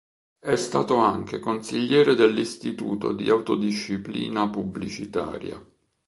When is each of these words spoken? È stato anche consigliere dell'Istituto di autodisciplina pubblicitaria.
È 0.39 0.55
stato 0.55 0.95
anche 0.95 1.37
consigliere 1.37 2.15
dell'Istituto 2.15 3.11
di 3.13 3.29
autodisciplina 3.29 4.49
pubblicitaria. 4.49 5.63